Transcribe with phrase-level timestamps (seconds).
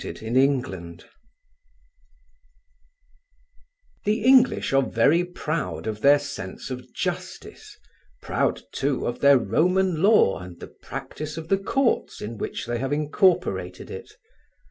[0.03, 1.03] CHAPTER XIV
[4.03, 7.77] The English are very proud of their sense of justice,
[8.19, 12.79] proud too of their Roman law and the practice of the Courts in which they
[12.79, 14.09] have incorporated it.